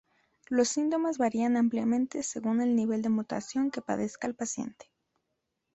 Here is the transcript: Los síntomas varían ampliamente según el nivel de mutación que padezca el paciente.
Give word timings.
Los 0.49 0.69
síntomas 0.69 1.19
varían 1.19 1.57
ampliamente 1.57 2.23
según 2.23 2.59
el 2.59 2.75
nivel 2.75 3.03
de 3.03 3.09
mutación 3.09 3.69
que 3.69 3.83
padezca 3.83 4.25
el 4.25 4.33
paciente. 4.33 4.89